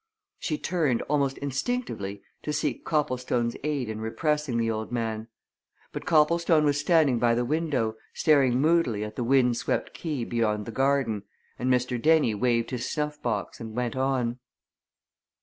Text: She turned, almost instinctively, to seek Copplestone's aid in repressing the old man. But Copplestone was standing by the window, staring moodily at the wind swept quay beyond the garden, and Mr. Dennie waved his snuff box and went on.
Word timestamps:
She 0.39 0.57
turned, 0.57 1.03
almost 1.03 1.37
instinctively, 1.37 2.23
to 2.41 2.51
seek 2.51 2.83
Copplestone's 2.83 3.55
aid 3.63 3.87
in 3.87 4.01
repressing 4.01 4.57
the 4.57 4.71
old 4.71 4.91
man. 4.91 5.27
But 5.91 6.07
Copplestone 6.07 6.65
was 6.65 6.79
standing 6.79 7.19
by 7.19 7.35
the 7.35 7.45
window, 7.45 7.97
staring 8.11 8.59
moodily 8.59 9.03
at 9.03 9.15
the 9.15 9.23
wind 9.23 9.57
swept 9.57 9.93
quay 9.93 10.23
beyond 10.23 10.65
the 10.65 10.71
garden, 10.71 11.21
and 11.59 11.71
Mr. 11.71 12.01
Dennie 12.01 12.33
waved 12.33 12.71
his 12.71 12.89
snuff 12.89 13.21
box 13.21 13.59
and 13.59 13.75
went 13.75 13.95
on. 13.95 14.39